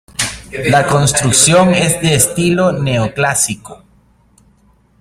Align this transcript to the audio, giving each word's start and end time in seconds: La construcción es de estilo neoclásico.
La 0.71 0.87
construcción 0.87 1.75
es 1.75 2.01
de 2.01 2.15
estilo 2.15 2.71
neoclásico. 2.71 3.83